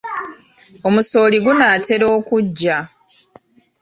Omusooli 0.87 1.37
gunaatera 1.45 2.05
okuggya. 2.17 2.77